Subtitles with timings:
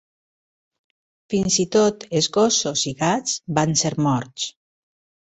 [1.33, 4.53] Fins i tot els gossos i gats van ser morts.